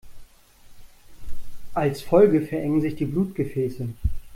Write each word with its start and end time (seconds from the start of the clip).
Als 1.75 2.01
Folge 2.01 2.41
verengen 2.41 2.81
sich 2.81 2.95
die 2.95 3.05
Blutgefäße. 3.05 3.89